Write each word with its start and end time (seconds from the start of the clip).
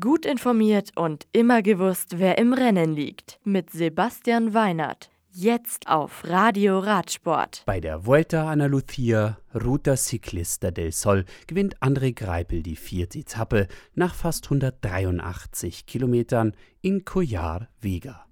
Gut 0.00 0.24
informiert 0.24 0.92
und 0.96 1.26
immer 1.32 1.60
gewusst, 1.60 2.18
wer 2.18 2.38
im 2.38 2.54
Rennen 2.54 2.94
liegt. 2.94 3.38
Mit 3.44 3.68
Sebastian 3.68 4.54
Weinert. 4.54 5.10
Jetzt 5.30 5.88
auf 5.88 6.22
Radio 6.24 6.78
Radsport. 6.78 7.64
Bei 7.66 7.80
der 7.80 8.06
Vuelta 8.06 8.48
a 8.48 8.52
Andalucía 8.52 9.36
Ruta 9.54 9.94
Ciclista 9.94 10.70
del 10.70 10.90
Sol 10.90 11.26
gewinnt 11.46 11.82
André 11.82 12.14
Greipel 12.14 12.62
die 12.62 12.76
vierte 12.76 13.18
Etappe 13.18 13.68
nach 13.94 14.14
fast 14.14 14.46
183 14.46 15.84
Kilometern 15.84 16.54
in 16.80 17.04
Collar 17.04 17.68
Vega. 17.78 18.24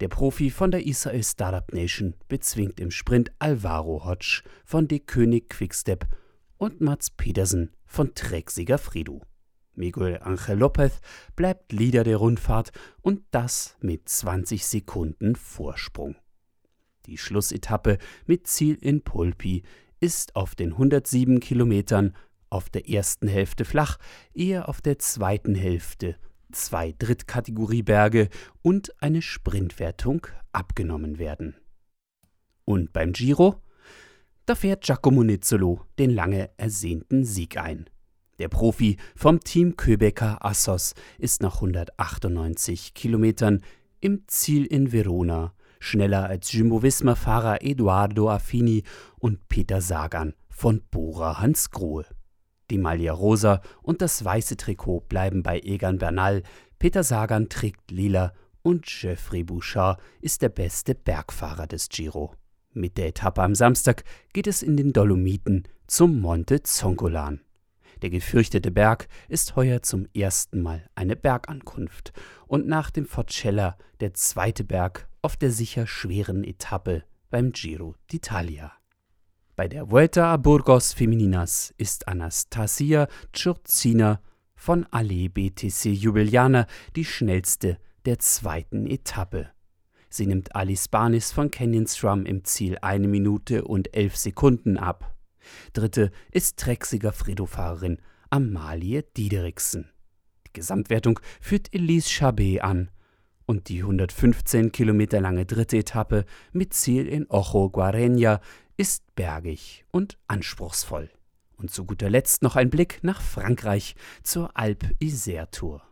Der 0.00 0.08
Profi 0.08 0.50
von 0.50 0.72
der 0.72 0.84
Israel 0.84 1.22
Startup 1.22 1.72
Nation 1.72 2.14
bezwingt 2.26 2.80
im 2.80 2.90
Sprint 2.90 3.30
Alvaro 3.38 4.04
Hodge 4.04 4.42
von 4.64 4.88
De 4.88 4.98
König 4.98 5.48
Quickstep 5.48 6.08
und 6.58 6.80
Mats 6.80 7.08
Pedersen 7.08 7.70
von 7.86 8.16
Trecksieger 8.16 8.78
Fredo. 8.78 9.22
Miguel 9.74 10.18
Angel 10.22 10.58
Lopez 10.58 11.00
bleibt 11.36 11.72
Leader 11.72 12.04
der 12.04 12.16
Rundfahrt 12.16 12.72
und 13.00 13.22
das 13.30 13.76
mit 13.80 14.08
20 14.08 14.66
Sekunden 14.66 15.36
Vorsprung. 15.36 16.16
Die 17.06 17.18
Schlussetappe 17.18 17.98
mit 18.26 18.46
Ziel 18.46 18.76
in 18.80 19.02
Pulpi 19.02 19.62
ist 20.00 20.36
auf 20.36 20.54
den 20.54 20.72
107 20.72 21.40
Kilometern 21.40 22.14
auf 22.50 22.68
der 22.68 22.88
ersten 22.88 23.28
Hälfte 23.28 23.64
flach, 23.64 23.98
eher 24.34 24.68
auf 24.68 24.80
der 24.80 24.98
zweiten 24.98 25.54
Hälfte 25.54 26.16
zwei 26.52 26.94
Drittkategorieberge 26.98 28.28
und 28.62 29.02
eine 29.02 29.22
Sprintwertung 29.22 30.26
abgenommen 30.52 31.18
werden. 31.18 31.56
Und 32.64 32.92
beim 32.92 33.12
Giro? 33.12 33.62
Da 34.46 34.54
fährt 34.54 34.84
Giacomo 34.84 35.22
Nizzolo 35.22 35.82
den 35.98 36.10
lange 36.10 36.50
ersehnten 36.56 37.24
Sieg 37.24 37.56
ein. 37.56 37.88
Der 38.42 38.48
Profi 38.48 38.96
vom 39.14 39.38
Team 39.38 39.76
Köbecker 39.76 40.44
Assos 40.44 40.94
ist 41.16 41.42
nach 41.42 41.54
198 41.62 42.92
Kilometern 42.92 43.62
im 44.00 44.24
Ziel 44.26 44.66
in 44.66 44.90
Verona 44.90 45.54
schneller 45.78 46.24
als 46.26 46.50
Jumbo-Visma-Fahrer 46.50 47.62
Eduardo 47.62 48.28
Affini 48.28 48.82
und 49.20 49.46
Peter 49.46 49.80
Sagan 49.80 50.34
von 50.48 50.82
Bora 50.90 51.38
Hansgrohe. 51.38 52.04
Die 52.68 52.78
Maglia 52.78 53.12
Rosa 53.12 53.62
und 53.80 54.02
das 54.02 54.24
weiße 54.24 54.56
Trikot 54.56 55.02
bleiben 55.02 55.44
bei 55.44 55.60
Egan 55.60 55.98
Bernal, 55.98 56.42
Peter 56.80 57.04
Sagan 57.04 57.48
trägt 57.48 57.92
lila 57.92 58.32
und 58.62 58.86
Geoffrey 58.86 59.44
Bouchard 59.44 60.00
ist 60.20 60.42
der 60.42 60.48
beste 60.48 60.96
Bergfahrer 60.96 61.68
des 61.68 61.88
Giro. 61.90 62.34
Mit 62.72 62.98
der 62.98 63.06
Etappe 63.06 63.40
am 63.40 63.54
Samstag 63.54 64.02
geht 64.32 64.48
es 64.48 64.64
in 64.64 64.76
den 64.76 64.92
Dolomiten 64.92 65.62
zum 65.86 66.20
Monte 66.20 66.64
Zongolan. 66.64 67.40
Der 68.02 68.10
gefürchtete 68.10 68.72
Berg 68.72 69.08
ist 69.28 69.54
heuer 69.54 69.82
zum 69.82 70.06
ersten 70.12 70.60
Mal 70.60 70.84
eine 70.96 71.14
Bergankunft 71.14 72.12
und 72.46 72.66
nach 72.66 72.90
dem 72.90 73.06
Forcella 73.06 73.78
der 74.00 74.12
zweite 74.12 74.64
Berg 74.64 75.08
auf 75.22 75.36
der 75.36 75.52
sicher 75.52 75.86
schweren 75.86 76.42
Etappe 76.42 77.04
beim 77.30 77.52
Giro 77.52 77.94
d'Italia. 78.10 78.72
Bei 79.54 79.68
der 79.68 79.90
Vuelta 79.90 80.32
a 80.32 80.36
Burgos 80.36 80.92
Femininas 80.92 81.72
ist 81.78 82.08
Anastasia 82.08 83.06
Ciurzina 83.32 84.20
von 84.56 84.84
Ale 84.90 85.28
BTC 85.28 85.84
Jubiliana 85.84 86.66
die 86.96 87.04
schnellste 87.04 87.78
der 88.04 88.18
zweiten 88.18 88.88
Etappe. 88.88 89.50
Sie 90.08 90.26
nimmt 90.26 90.56
Alice 90.56 90.88
Barnis 90.88 91.30
von 91.30 91.52
Canyon 91.52 91.86
Strum 91.86 92.26
im 92.26 92.44
Ziel 92.44 92.78
eine 92.82 93.06
Minute 93.06 93.64
und 93.64 93.94
elf 93.96 94.16
Sekunden 94.16 94.76
ab. 94.76 95.14
Dritte 95.72 96.10
ist 96.30 96.58
Trexiger 96.58 97.12
Fredo-Fahrerin 97.12 97.98
Amalie 98.30 99.02
Diederiksen. 99.02 99.90
Die 100.46 100.52
Gesamtwertung 100.52 101.20
führt 101.40 101.72
Elise 101.74 102.08
Chabet 102.08 102.62
an 102.62 102.90
und 103.46 103.68
die 103.68 103.80
115 103.80 104.72
Kilometer 104.72 105.20
lange 105.20 105.44
dritte 105.46 105.78
Etappe 105.78 106.24
mit 106.52 106.74
Ziel 106.74 107.06
in 107.06 107.26
Ojo 107.28 107.70
Guarenia 107.70 108.40
ist 108.76 109.14
bergig 109.14 109.84
und 109.90 110.18
anspruchsvoll. 110.28 111.10
Und 111.56 111.70
zu 111.70 111.84
guter 111.84 112.10
Letzt 112.10 112.42
noch 112.42 112.56
ein 112.56 112.70
Blick 112.70 113.00
nach 113.02 113.20
Frankreich 113.20 113.94
zur 114.22 114.56
Alpe 114.56 114.88
Isère 115.00 115.50
Tour. 115.50 115.82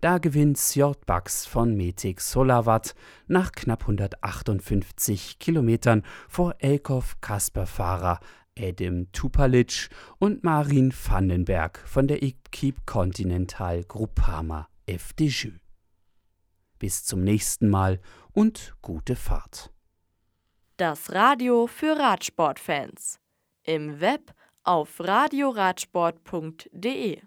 Da 0.00 0.18
gewinnt 0.18 0.58
Sjordbaks 0.58 1.46
von 1.46 1.76
Metik 1.76 2.20
Solavat 2.20 2.94
nach 3.26 3.52
knapp 3.52 3.82
158 3.82 5.38
Kilometern 5.38 6.02
vor 6.28 6.54
Elkov 6.58 7.20
Kasper-Fahrer 7.20 8.20
Adam 8.58 9.10
Tupalic 9.12 9.88
und 10.18 10.42
Marin 10.44 10.92
Vandenberg 10.92 11.78
von 11.86 12.06
der 12.06 12.22
Equipe 12.22 12.82
Continental 12.86 13.82
Groupama 13.84 14.68
FDJ. 14.86 15.48
Bis 16.78 17.04
zum 17.04 17.22
nächsten 17.22 17.68
Mal 17.68 18.00
und 18.32 18.74
gute 18.82 19.16
Fahrt. 19.16 19.72
Das 20.76 21.12
Radio 21.12 21.66
für 21.66 21.98
Radsportfans. 21.98 23.18
Im 23.62 24.00
Web 24.00 24.32
auf 24.64 25.00
radioradsport.de 25.00 27.22